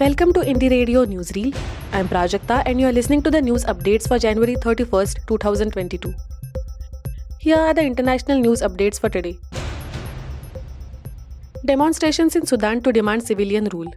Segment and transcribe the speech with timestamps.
[0.00, 1.54] Welcome to Indie Radio Newsreel.
[1.92, 6.14] I'm Prajakta and you are listening to the news updates for January 31st, 2022.
[7.38, 9.38] Here are the international news updates for today.
[11.66, 13.92] Demonstrations in Sudan to demand civilian rule.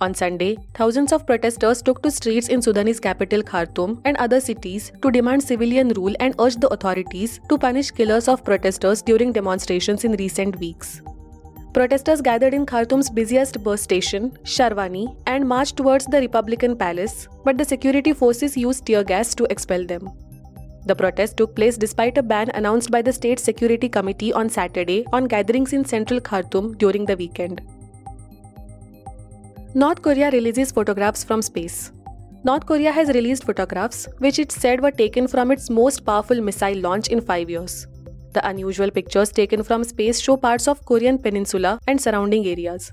[0.00, 4.92] On Sunday, thousands of protesters took to streets in Sudanese capital Khartoum and other cities
[5.02, 10.04] to demand civilian rule and urge the authorities to punish killers of protesters during demonstrations
[10.04, 11.02] in recent weeks.
[11.72, 17.56] Protesters gathered in Khartoum's busiest bus station, Sharwani, and marched towards the Republican Palace, but
[17.56, 20.10] the security forces used tear gas to expel them.
[20.84, 25.06] The protest took place despite a ban announced by the State Security Committee on Saturday
[25.14, 27.62] on gatherings in central Khartoum during the weekend.
[29.74, 31.90] North Korea releases photographs from space.
[32.44, 36.76] North Korea has released photographs which it said were taken from its most powerful missile
[36.76, 37.86] launch in 5 years.
[38.32, 42.90] The unusual pictures taken from space show parts of Korean peninsula and surrounding areas.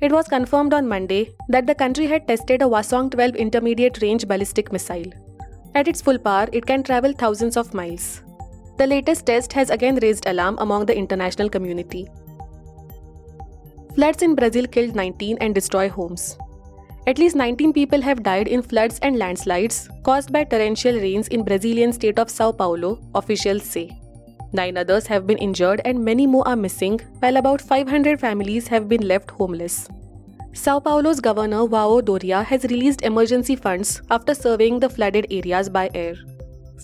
[0.00, 4.26] It was confirmed on Monday that the country had tested a Hwasong 12 intermediate range
[4.26, 5.12] ballistic missile.
[5.74, 8.22] At its full power, it can travel thousands of miles.
[8.78, 12.08] The latest test has again raised alarm among the international community.
[13.94, 16.38] Floods in Brazil killed 19 and destroyed homes.
[17.06, 21.44] At least 19 people have died in floods and landslides caused by torrential rains in
[21.44, 23.99] Brazilian state of Sao Paulo, officials say.
[24.52, 28.88] Nine others have been injured and many more are missing, while about 500 families have
[28.88, 29.88] been left homeless.
[30.52, 35.88] Sao Paulo's governor João Doria has released emergency funds after surveying the flooded areas by
[35.94, 36.14] air.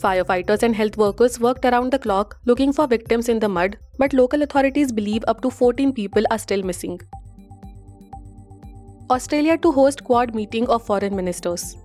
[0.00, 4.12] Firefighters and health workers worked around the clock looking for victims in the mud, but
[4.12, 7.00] local authorities believe up to 14 people are still missing.
[9.10, 11.76] Australia to host Quad meeting of foreign ministers.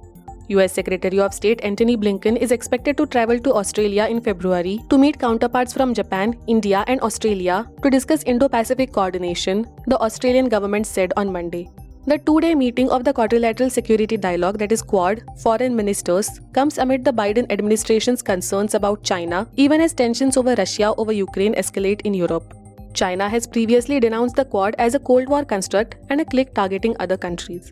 [0.53, 4.97] US Secretary of State Antony Blinken is expected to travel to Australia in February to
[4.97, 10.87] meet counterparts from Japan, India, and Australia to discuss Indo Pacific coordination, the Australian government
[10.87, 11.69] said on Monday.
[12.07, 16.79] The two day meeting of the Quadrilateral Security Dialogue, that is Quad, foreign ministers, comes
[16.79, 22.01] amid the Biden administration's concerns about China, even as tensions over Russia over Ukraine escalate
[22.01, 22.55] in Europe.
[22.93, 26.95] China has previously denounced the Quad as a Cold War construct and a clique targeting
[26.99, 27.71] other countries.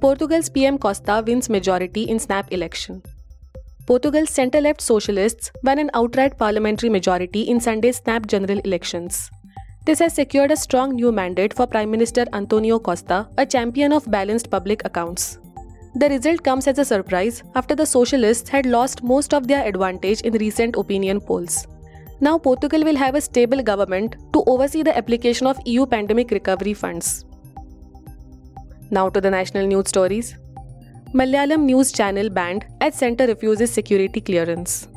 [0.00, 3.02] Portugal's PM Costa wins majority in snap election.
[3.84, 9.28] Portugal's centre left socialists won an outright parliamentary majority in Sunday's snap general elections.
[9.86, 14.08] This has secured a strong new mandate for Prime Minister Antonio Costa, a champion of
[14.08, 15.40] balanced public accounts.
[15.96, 20.20] The result comes as a surprise after the socialists had lost most of their advantage
[20.20, 21.66] in recent opinion polls.
[22.20, 26.74] Now, Portugal will have a stable government to oversee the application of EU pandemic recovery
[26.74, 27.24] funds.
[28.90, 30.34] Now to the national news stories.
[31.12, 34.88] Malayalam news channel banned as centre refuses security clearance.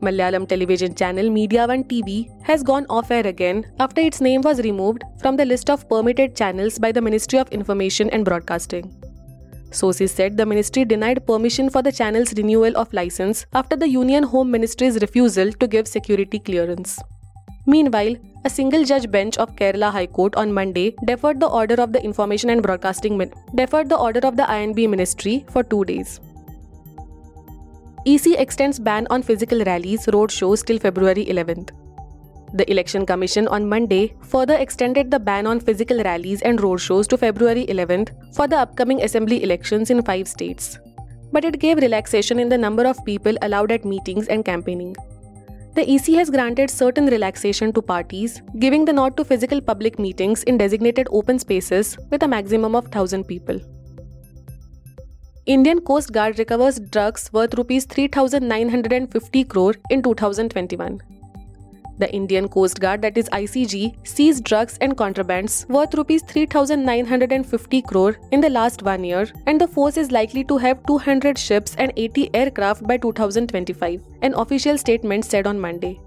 [0.00, 4.60] Malayalam television channel Media One TV has gone off air again after its name was
[4.60, 8.94] removed from the list of permitted channels by the Ministry of Information and Broadcasting.
[9.72, 14.22] Sources said the ministry denied permission for the channel's renewal of license after the Union
[14.22, 17.00] Home Ministry's refusal to give security clearance.
[17.66, 18.14] Meanwhile,
[18.46, 22.02] a single judge bench of Kerala High Court on Monday deferred the order of the
[22.04, 26.20] Information and Broadcasting Min- deferred the order of the INB ministry for 2 days.
[28.04, 31.70] EC extends ban on physical rallies, road shows till February 11th.
[32.52, 37.08] The Election Commission on Monday further extended the ban on physical rallies and road shows
[37.08, 40.78] to February 11th for the upcoming assembly elections in five states.
[41.32, 44.94] But it gave relaxation in the number of people allowed at meetings and campaigning.
[45.74, 50.44] The EC has granted certain relaxation to parties, giving the nod to physical public meetings
[50.44, 53.58] in designated open spaces with a maximum of 1000 people.
[55.46, 61.00] Indian Coast Guard recovers drugs worth rupees 3950 crore in 2021.
[61.98, 68.16] The Indian Coast Guard, that is ICG, seized drugs and contrabands worth rupees 3950 crore
[68.32, 71.92] in the last one year, and the force is likely to have 200 ships and
[71.96, 76.00] 80 aircraft by 2025, an official statement said on Monday.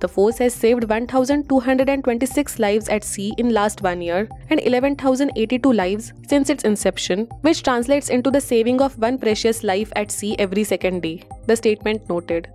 [0.00, 6.12] The force has saved 1,226 lives at sea in last one year and 11,082 lives
[6.26, 10.64] since its inception, which translates into the saving of one precious life at sea every
[10.64, 12.48] second day, the statement noted.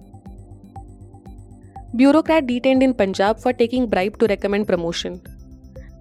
[1.95, 5.21] Bureaucrat detained in Punjab for taking bribe to recommend promotion.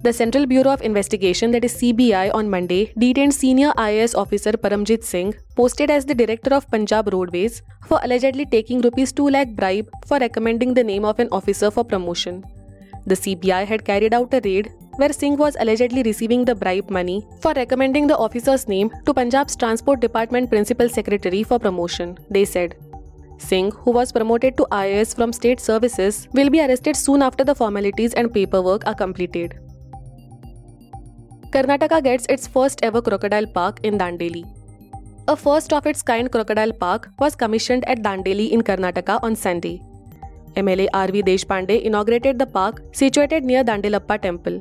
[0.03, 5.05] The Central Bureau of Investigation, that is CBI, on Monday detained senior IAS officer Paramjit
[5.05, 9.89] Singh, posted as the director of Punjab Roadways, for allegedly taking rupees 2 lakh bribe
[10.05, 12.45] for recommending the name of an officer for promotion.
[13.07, 17.25] The CBI had carried out a raid where Singh was allegedly receiving the bribe money
[17.41, 22.75] for recommending the officer's name to Punjab's Transport Department Principal Secretary for promotion, they said.
[23.39, 27.55] Singh, who was promoted to IAS from state services, will be arrested soon after the
[27.55, 29.59] formalities and paperwork are completed.
[31.51, 34.45] Karnataka gets its first ever crocodile park in Dandeli.
[35.29, 39.81] A first of its kind crocodile park was commissioned at Dandeli in Karnataka on Sunday.
[40.57, 41.23] MLA R.V.
[41.23, 44.61] Deshpande inaugurated the park situated near Dandelappa temple.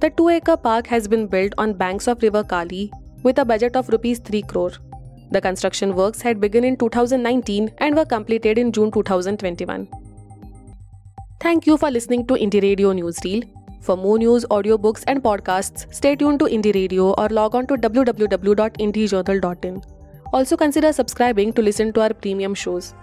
[0.00, 2.92] The 2 acre park has been built on banks of river Kali
[3.22, 4.72] with a budget of rupees 3 crore.
[5.34, 9.88] The construction works had begun in 2019 and were completed in June 2021.
[11.40, 13.42] Thank you for listening to Indie Radio Newsreel.
[13.80, 17.74] For more news, audiobooks, and podcasts, stay tuned to Indie Radio or log on to
[17.74, 19.82] www.indiejournal.in.
[20.32, 22.94] Also consider subscribing to listen to our premium shows.